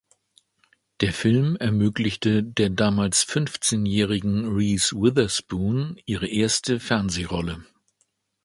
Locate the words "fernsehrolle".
6.79-7.63